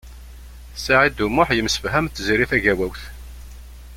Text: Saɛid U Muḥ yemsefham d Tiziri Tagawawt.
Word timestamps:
Saɛid 0.83 1.17
U 1.25 1.27
Muḥ 1.29 1.49
yemsefham 1.53 2.05
d 2.07 2.11
Tiziri 2.15 2.45
Tagawawt. 2.51 3.01